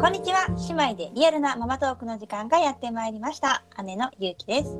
[0.00, 0.46] こんにちは。
[0.68, 3.64] 姉妹でリアルなママトークの時間がやってまいりました。
[3.84, 4.78] 姉のゆうきです。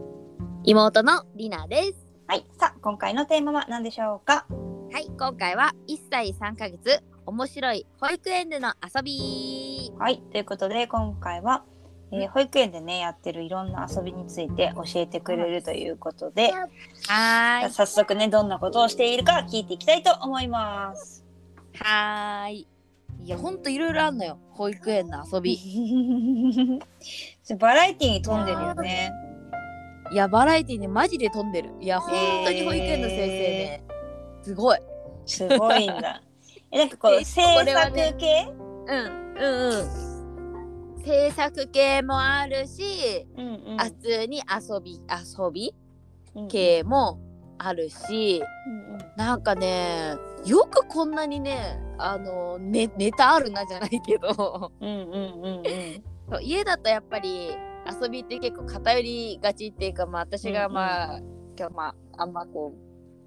[0.63, 2.07] 妹のりなです。
[2.29, 2.47] はい。
[2.57, 4.47] さあ今回のテーマは何でしょうか？
[4.93, 9.93] はい、今回は1歳3ヶ月、面白い保育園での遊び。
[9.99, 10.23] はい。
[10.31, 11.65] ということで今回は、
[12.13, 17.71] えー保育園でねやってるいろんな遊びについて教えてくれるということではーい。
[17.73, 21.25] 早速ねどんなことをしているか聞いていきたいと思います。
[21.75, 22.69] はーい。
[23.29, 24.39] いや、ほんといろいろあんのよ。
[24.53, 25.59] 保育園の遊び。
[27.61, 29.13] バラエティに富んでるよね
[30.11, 31.75] いや、バラエティにマジで飛んでる。
[31.79, 32.11] いや、本
[32.47, 33.85] 当に保育園の先生ね、
[34.41, 34.79] すごい。
[35.27, 36.23] すごいんだ
[36.73, 38.49] えなんかこえう制作系、
[38.87, 39.69] うん、うん、
[40.97, 41.03] うん。
[41.05, 45.75] 制作系もあるし、うんうんあ普通に遊び、遊び
[46.35, 47.21] うん系も
[47.59, 50.17] あるし、うんうんなんかね
[50.47, 54.73] よくこんなにねあのねネタあるなじゃないけど。
[54.81, 55.03] うんうん
[55.43, 57.57] うんう家だとやっぱり
[58.03, 61.19] 遊びって結構偏りがちっていうかまあ私がまあ、
[61.59, 62.75] 今日まああんまこ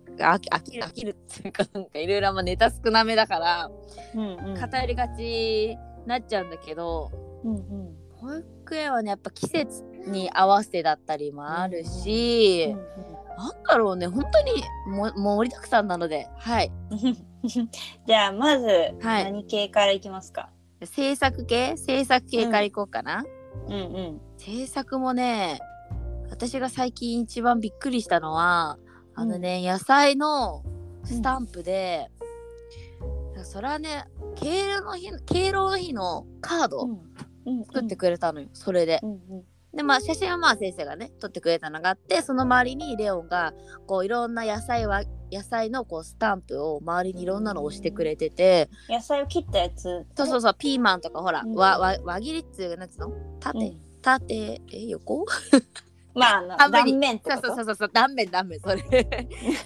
[0.08, 3.72] う飽き飽きる飽きるっていうかなんかいろいろネタ少なめだから
[4.16, 4.58] うんうん。
[4.58, 7.12] 偏りがちになっちゃうんだけど
[7.44, 7.96] うんうん。
[8.18, 12.76] 保育園はねやっぱ季節に合わせだったりもあるし、
[13.38, 14.08] なんだろうね。
[14.08, 16.28] 本当にも盛りだくさんなので。
[16.38, 16.72] はい。
[18.06, 18.68] じゃあまず
[19.02, 19.24] はい。
[19.26, 20.50] 何系からいきますか、
[20.84, 21.76] 制作系？
[21.78, 23.24] 制作系からいこうかな、
[23.68, 25.60] うん、うん制作もね
[26.30, 28.78] 私が最近一番びっくりしたのは
[29.16, 30.64] あのね、野菜の
[31.04, 32.10] スタンプで、
[33.44, 37.02] それはね敬老の日敬老の日のカードうん
[37.46, 37.66] うん。
[37.66, 39.00] 作ってくれたのよ、それで。
[39.04, 43.54] うんうんでまあ写真はまあ先生がね撮ってくれたのがあってその周りにレオンが
[43.88, 50.06] こういろんな野菜は野菜のこうスタンプを周りにいろんなの押してくれてて、野菜を切ったやつ。
[50.18, 51.56] そうそうそうピーマンとかほら、うん。
[51.56, 53.14] わわ輪切りっつうなんつうの？
[53.40, 53.80] 縦、うん。
[54.02, 55.26] 縦え横？
[56.14, 56.92] まああの半分に。
[56.94, 57.56] 断面ってそうこと？
[57.56, 58.60] そうそうそう断面断面。
[58.60, 58.82] それ。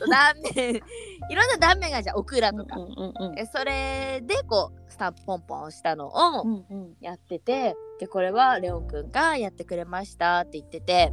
[0.10, 0.76] 断面。
[0.76, 3.40] いろんな断面がじゃんオクラとか、うんうんうん。
[3.40, 6.96] えそれでこうスタンプポンポン押したのをうんうん。
[7.02, 11.12] やっててでこれはレオンくんがやってくれましたって言ってて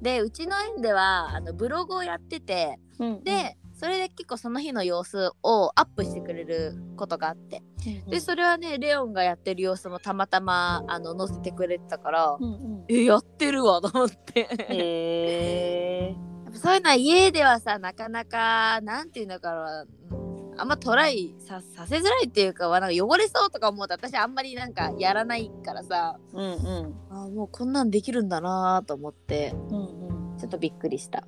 [0.00, 7.58] でうちの園ではあのブログをやっててうんでそれで結構その日の様子をアップしてくれることがあって。
[7.58, 7.69] うん
[8.08, 12.84] でそれはねレオンがやってる様子もたまたまあの載せてくれてたからうんうん。
[12.88, 14.48] えやってるわと思って。
[14.68, 26.94] へえ やっぱそういうのは家ではさなかなかなんていうんだからうんあんまトライささせづらいっていうかはなんか汚れそうとか思うと私あんまりなんかやらないからさうんうん。
[27.10, 30.38] あもうこんなんできるんだなと思ってうんうん。
[30.38, 31.24] ちょっとびっくりした。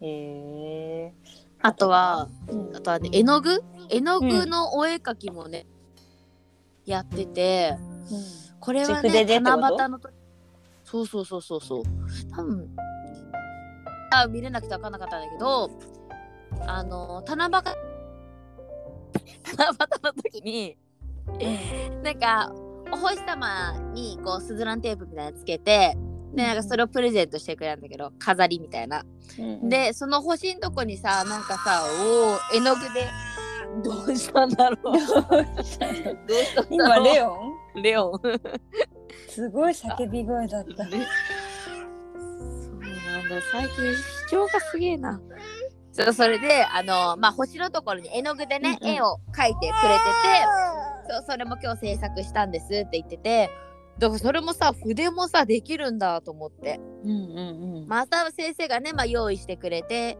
[0.00, 1.14] へえ
[1.62, 2.76] あとはうん。
[2.76, 3.62] あとはね絵の具？
[3.90, 5.66] 絵の具のお絵描きもね、
[6.90, 7.76] やってて
[8.58, 10.14] これはね七夕の時。
[10.84, 11.82] そうそうそうそうそう。
[12.34, 12.68] 多分
[14.12, 15.70] あ見れなくて分かんなかったんだけど
[16.66, 17.50] あの七夕
[19.56, 20.76] 七夕の時に
[22.02, 22.52] なんか
[22.92, 25.96] お星様にこうスズランテープみたいなのつけて
[26.34, 29.04] でなんかそれをプレゼントしてくれるんだけど飾りみたいな。
[29.38, 29.68] うん。
[29.68, 33.06] でその星のとこにさなんかさおー絵の具で
[33.84, 34.82] どうしたんだろう。
[34.82, 34.98] どう
[35.62, 36.18] したんだろう。
[36.70, 37.34] 今レオ
[37.76, 37.82] ン？
[37.82, 38.20] レオン。
[39.28, 40.84] すごい叫び声だった。
[40.84, 41.00] そうなんだ。
[43.52, 43.94] 最近
[44.28, 45.20] 主張がすげえな。
[45.92, 48.94] そうそれであのまあ星のところに絵の具でね、うんうん。
[48.94, 49.70] 絵を描いてくれてて
[51.10, 53.50] そうそれも今日制作したんですって言ってて
[53.98, 56.80] だからそれもさ筆もさできるんだと思って。
[57.04, 57.18] うんうん
[57.82, 57.88] うん。
[57.88, 60.16] また先生がね、まあ、用意してくれて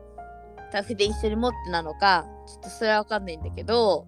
[0.70, 4.06] た筆一緒に持ってなのかちょっとそれは分かんないんだけど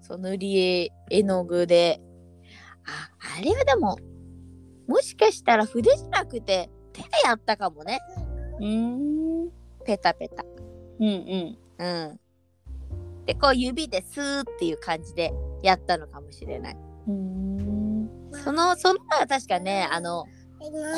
[0.00, 2.00] そう塗り絵絵の具で。
[2.88, 3.98] ああれはでも
[4.86, 7.98] もしかしたら筆じゃなくて手でやったかもね。
[8.60, 9.50] うん。
[9.84, 10.44] ペタペタ。
[10.98, 11.58] うんうん。
[11.78, 12.20] うん。
[13.26, 15.32] でこう指でスーっていう感じで
[15.62, 16.76] やったのかもしれない。
[17.06, 18.08] うん。
[18.32, 20.24] そのその前は確かねあの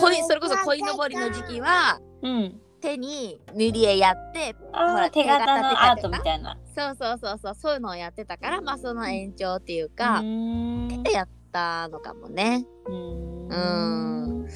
[0.00, 6.56] 恋それこそ鯉のぼりの時期はうん手に塗り絵やってほあらあ手形のアートみたいな。
[6.76, 11.02] そうそうそうそうそういうのをやってたからまあその延長っていうか、うん。
[11.02, 12.66] でやったのかもね。
[12.86, 13.48] うん。
[13.48, 14.48] うん。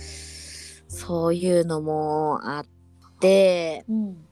[0.89, 2.67] そういうのもあっ
[3.21, 3.85] て。
[3.89, 4.25] うん。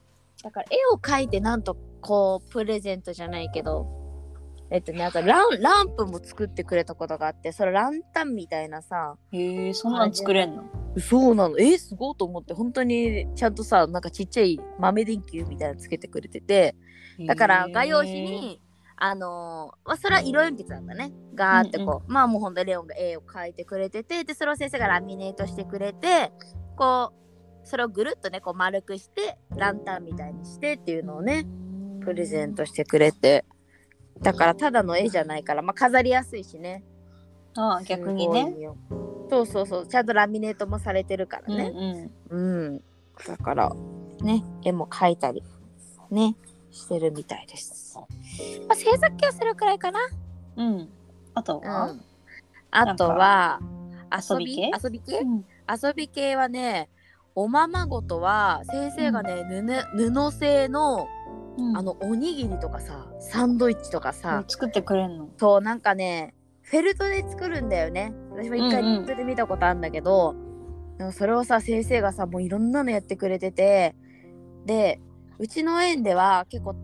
[0.42, 3.86] だから絵を描いてなんとこうプレゼントじゃないけど
[4.70, 10.64] えっとねあとランランプも作ってくれたことがあってそれランタンみたいなさへえそんなん作れんの？
[10.98, 11.58] そうなの。
[11.58, 12.54] えすごいと思って。
[12.54, 16.76] 本当にちゃんとさなんかちっちゃい豆電球みたいなのつけてくれてて。
[17.26, 18.60] だから画用紙に
[18.96, 21.12] あのーまあ、それは色鉛筆なんだね。
[21.34, 26.32] ガーってこう、まあもうほんとレオンが絵を描いてくれててでそれを先生がラミネートしてくれて
[26.76, 31.46] こうそれをぐるっとねこう丸くしてランタンみたいにしてっていうのをね
[32.04, 33.44] プレゼントしてくれて。
[34.20, 36.84] だからただの絵じゃないから、まあ、飾りやすいしね。
[37.56, 38.54] ああ逆にね
[39.32, 39.86] そうそうそう。
[39.86, 41.72] ちゃんとラミネートもされてるからね。
[42.30, 42.66] うんうん。
[42.66, 42.82] うん、
[43.26, 43.72] だから
[44.20, 45.42] ね絵も描いたり
[46.10, 46.36] ね
[46.70, 47.96] してるみたいです、
[48.68, 50.00] まあ、制作系はそれくらいかな。
[50.56, 50.88] うん。
[51.32, 52.04] あとうはん
[52.70, 53.60] あとは
[54.12, 54.70] 遊び？
[54.70, 55.20] 遊び系？
[55.20, 55.44] うん。
[55.66, 56.90] 遊び系はね
[57.34, 59.44] おままごとは先生がね、
[59.96, 61.08] 布布製の
[61.56, 61.76] うん。
[61.76, 65.30] あのおにぎりとかさサンドイッチとかさ、作ってくれんの？
[65.38, 68.94] そうなんかねフェルトで作るんだよね私も一回うんうん。
[68.94, 70.34] ネットで見たことあるんだけど、
[70.98, 73.94] でもそれをさ先生がさもういろんなのやってくれてて
[74.66, 75.00] で
[75.38, 76.76] うちの園では結構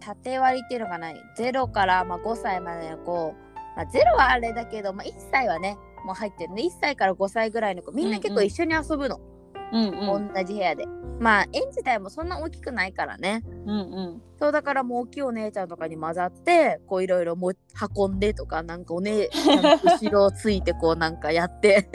[0.00, 3.34] 縦割りっていうのかな0からまあ5歳までの子、
[3.76, 9.33] まあ、0はあれだけど、まあ、1歳はねもう入ってるね1歳から5歳ぐらいの子みんな結構一緒に遊ぶの、うんうん
[9.74, 10.86] 同じ部屋で。
[11.20, 13.42] まあ園自体もそんな大きくないからね。
[13.66, 13.82] うんう
[14.16, 14.22] ん。
[14.38, 17.52] そうだからもう大きいお姉ちゃんとかに混ざってこういろいろも
[17.96, 21.88] 運んでとかなんかお姉ちゃんの後ろをついてこうなんかやって。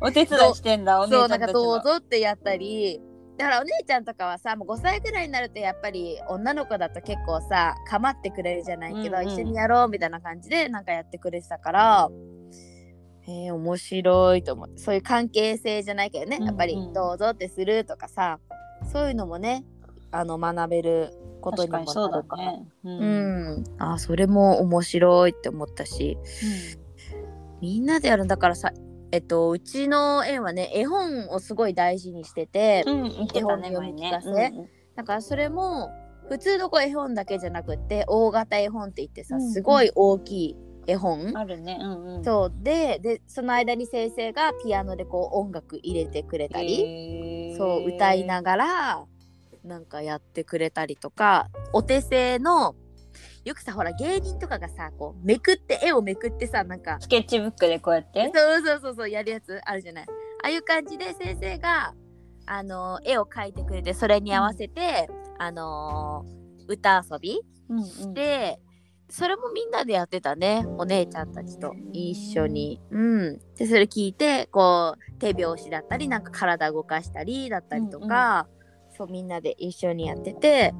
[0.00, 3.00] お手伝いしてんだお姉ちそうなんかどうぞってやったり。
[3.36, 9.28] だからお姉ちゃんとかはさもう5歳ぐらいになるとやっぱり女の子だと結構さ構ってくれるじゃないけど、うんうん。
[9.28, 12.08] 一緒にやろうみたいな感じでなんかやってくれてたから
[13.26, 18.38] えー、面白いと思ってそういう関係性じゃないけどね、やっぱりうんうんどうぞってするとかさ
[18.92, 19.64] そういうのもね
[20.10, 21.10] あの学べる
[21.40, 22.52] ことにも確かにそうだなるから。
[22.52, 22.66] ね。
[22.84, 23.62] ううん。
[23.62, 26.16] ん、あそれも面白いって思ったし。
[27.60, 28.72] みんなでやるんだからさ
[29.10, 34.52] えっとうちの園はね絵本をすごい大事にしてて、うん絵本前ね読み聞かせ。
[34.96, 35.90] だからそれも
[36.28, 39.52] 普通のこう絵本だけじゃなくって大型絵本って言ってさ、うんうん。
[39.52, 40.56] すごい大きい
[40.86, 41.78] 絵本、うんあるね。
[41.80, 42.24] うんうん。
[42.24, 42.52] そう。
[42.62, 47.56] ででその間に先生がピアノでこう音楽入れてくれたり、へー。
[47.56, 49.04] そう歌いながら
[49.64, 51.48] なんかやってくれたりとか。
[51.72, 52.74] お手製の
[53.44, 56.98] よくさほら芸人とかがさこうめくって絵をめくってさなんか。
[57.00, 58.30] スケッチブックでこうやって？
[58.34, 60.04] そうそうそうそうやるやつあるじゃない？
[60.04, 61.94] ああいう感じで先生が
[62.46, 65.08] あの絵を描いてくれてそれに合わせて、
[65.38, 66.24] あの
[66.68, 67.84] 歌遊びうんうん。
[67.84, 68.58] して、
[69.08, 70.66] それもみんなでやってたね。
[70.78, 72.80] お姉ちゃんたちと一緒に。
[72.90, 78.48] うん、でそれ聞いてこう手拍子だったりなんか体動かしたりだったりとか、
[78.96, 80.72] そうみんなで一緒にやってて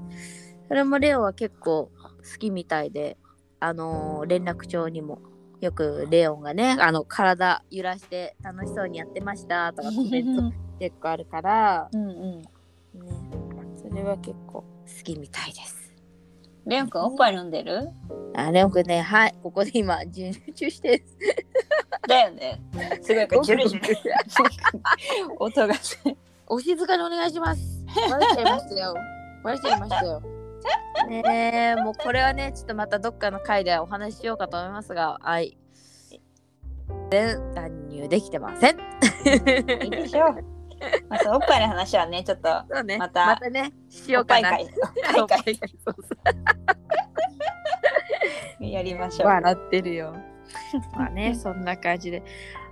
[0.69, 3.17] それもレオは結構好きみたいで、
[3.61, 5.21] あのー連絡帳にも
[5.61, 12.43] よくレオンがねあの体揺らして楽しそうにやってましたとかコメント 結構あるから、うんうん。
[12.43, 12.49] ね、
[13.77, 14.67] それは結構好
[15.03, 15.84] きみたいです。
[16.67, 17.91] レオンくんおっぱい飲んでる？
[18.35, 21.05] あレオンくんねはいここで今授乳してる。
[22.09, 22.61] だよね
[23.03, 23.97] すごいこうジュルジュル
[25.39, 26.17] 音がする
[26.47, 27.85] お静かにお願いします。
[28.11, 28.95] バレちゃいましたよ。
[29.43, 30.23] バレちゃいましたよ。
[31.09, 35.57] ねえ、もうこれはね、ちょっとまたどっかの回でお話ししようかと思いますが、はい。
[37.11, 38.79] 全断乳できてません。
[39.83, 40.54] いいでしょう
[41.09, 42.99] まあおっぱいの話はねちょっとそうね。
[42.99, 44.59] またまたね、しよおうかな。
[48.61, 49.29] やりましうょう。
[49.29, 50.15] 笑ってるよ。
[50.97, 52.23] まあね、そんな感じで。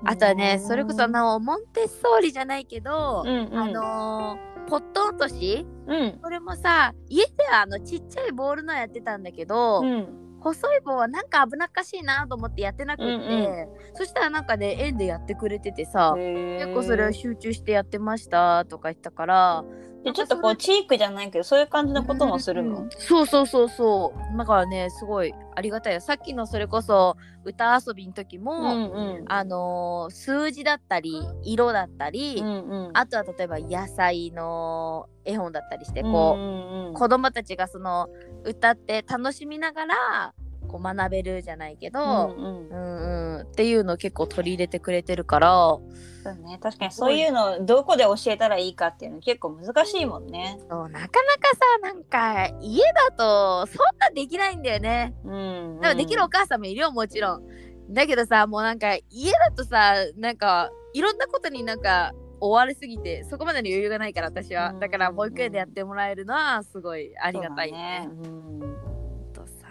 [0.05, 3.59] あとはね、それこそあの、モンテッソーリじゃないけど、うんうん。
[3.59, 5.67] あのーポット落とし？
[5.89, 6.19] うん。
[6.23, 19.65] これもさ家ではあのちっちゃいボールのやってたんだけど、うん細い棒はなんか危なっかしいなと思ってやってなくって、うんうそしたらなんかね園でやってくれててさ結結構それを集中してやってましたとか言ったから
[20.05, 24.39] でちょっとこうチークじゃないけどそういう感じのこともするの、そうそうそうそう。
[24.39, 26.01] だからねすごいありがたいよ。
[26.01, 29.25] さっきのそれこそ歌遊びの時も、うんうん。
[29.29, 32.91] あのー数字だったり色だったり、うんうん。
[32.95, 36.95] あとは例えば野菜の絵本だったりしてこう、うんうん。
[36.95, 38.09] 子供たちがその
[38.45, 40.35] 歌って楽しみながら
[40.73, 50.59] こう学べるじゃないけど、うんうんうんうん、っていうのを結構取り入れてくれてるからそうね確かにそういうのをどこで教えたらいいかっていうの結構難しいもんね。
[50.71, 51.11] そうなかなか
[51.53, 55.15] さなんか家だとそんなできないんだよね。
[55.25, 57.43] うん、でもできるお母さんもいるよもちろん。
[57.91, 68.09] だけどさもうなんか家だとさなんかいろんなことになんか追われすぎてそこまでの余裕がないから私は、うんだから保育園でやってもらえるのはすごいあありがたいねね。。
[68.25, 68.92] うん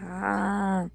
[0.02, 0.88] とさ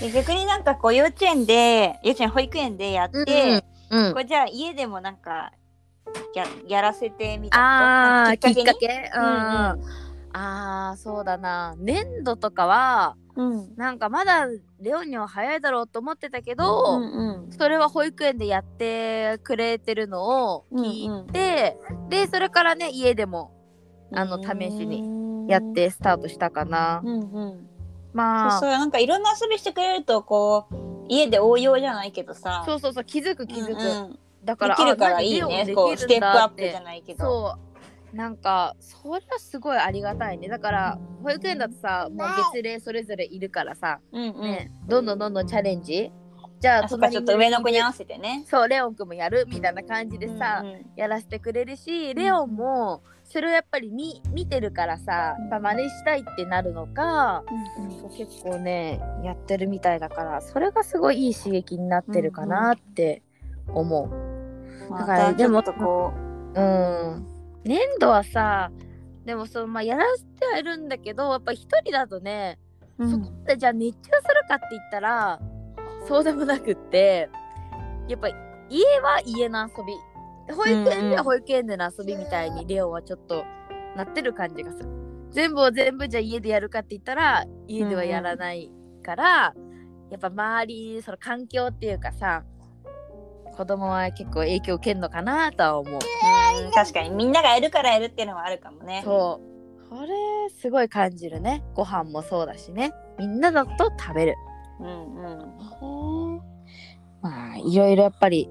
[0.00, 5.52] で逆になんかこう幼稚園で幼稚園保育園でやって、うんこれじゃあ家でもなんか
[6.34, 9.10] ややらせてみたあーきっかきっかけ？
[9.14, 11.76] うん、あーそうだな。
[11.78, 13.76] 粘土とかはうん。
[13.76, 14.46] なんかまだ
[14.80, 21.76] レオンには早いだろうと思ってたけど、うんそれは保育園でやってくれてるのを聞いて、
[22.08, 23.52] でそれからね家でも
[24.12, 27.00] あの試しにやってスタートしたかな。
[27.04, 27.68] うんうん
[28.14, 28.50] まあ。
[28.52, 30.74] そうそうなんかいろんな遊びしてくれるとこう
[31.08, 32.62] 家で応用じゃないけどさ。
[32.66, 34.18] そうそうそう気づく気づく、うんうん。
[34.42, 35.72] だからできるからあいいね。
[35.74, 37.24] こうステップアップじゃいないけど。
[37.24, 37.54] そ
[38.12, 38.16] う。
[38.16, 40.48] なんかそれはすごいありがたいね。
[40.48, 44.42] だから保育園だとさもう別例それぞれいるからさ、うんうん。
[44.42, 44.70] ね。
[44.86, 46.12] どんどんどんどんチャレンジ
[46.64, 48.42] じゃああそっかちょっと上の子に合わせせてね。
[48.48, 50.86] そうレオンくんもやるみたいな感じでさ、うんうん。
[50.96, 57.44] やらせてくれるしレオンもそれをやっぱり見見てるからさやっぱ真似したいってなるのか、
[58.00, 63.22] そう結構ねやってるみたいだからそれがすごいいい刺激になってるかなって
[63.68, 64.90] 思う。
[64.90, 66.14] まだからたちょっとこ
[66.54, 66.60] う。
[66.62, 67.26] ん。
[67.64, 68.70] 粘土はさ
[69.26, 72.58] でもそうまあやらせてはいるんだけどやっぱ一人だとね、
[72.98, 75.38] う、そこでじゃあ熱中するかって言ったら
[76.06, 77.28] そうでもなくって
[78.08, 78.28] やっぱ
[78.68, 83.44] 家は家の遊び保育園では保育園での遊びみたいにレオンはちょっと
[83.96, 84.88] なってる感じがする
[85.30, 88.70] 全部を全部じゃあ家でやるかって言ったら家ではやらない
[89.02, 89.54] から、
[90.10, 92.44] やっぱ周りその環境っていうかさ
[93.56, 95.94] 子供は結構影響を受けるのかなとは思う。
[95.94, 99.40] うん確かにみんながやるからやるっていうのはあるかもねそ
[99.86, 99.88] う。
[99.88, 100.08] これ
[100.50, 101.64] すごい感じるね。
[101.74, 102.92] ご飯もそうだしね。
[103.18, 104.34] みんなだと食べる。
[104.80, 106.42] うんうん
[107.20, 108.48] まあいろいろやっぱり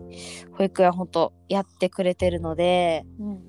[0.57, 3.43] 保育園ほんとやってくれてるのでうんうん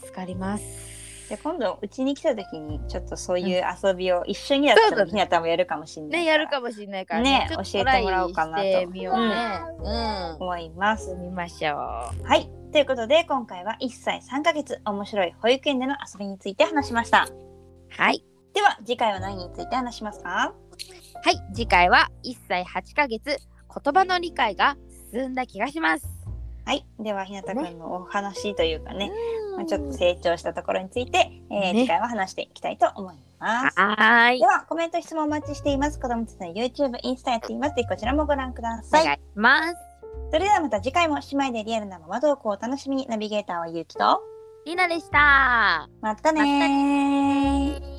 [0.00, 0.94] 助かります。
[1.28, 9.34] で今度うちに来た時にちょっとそういう遊びを一緒にやったそうだねらひなたもやるかもしれないねやるかもしれないからねちょっと教えてもらおうかなとトライしてみようね。
[10.38, 11.22] 思いますうん。
[11.22, 11.74] 見ましょう。
[12.24, 17.28] はいということで今回は1歳3ヶ月面白い保育園での遊びについて話しました
[17.88, 18.24] はい。
[18.52, 20.54] では次回は何について話しますか？
[21.22, 21.54] はい。
[21.54, 23.38] 次回は1歳8ヶ月
[23.82, 24.76] 言葉の理解が
[25.12, 26.06] 進んだ気がします。
[26.66, 29.10] はいではひなたくんのお話というかね
[29.50, 33.78] うんまあ、ちょっと成長したところについて、えーね次回は話していきたいと思います。
[33.78, 34.46] はーいで。
[34.46, 36.00] はコメント質問お待ちしています。
[36.00, 37.76] 子供たちの YouTube、インスタやっています。
[37.76, 39.02] ぜひこちらもご覧ください。
[39.02, 39.74] お願いします。
[40.32, 44.20] それではまた次回も姉妹でリアルなママトークをお楽しみにナビゲーターはゆうきと
[44.64, 45.88] りなでした。
[46.00, 47.93] またねー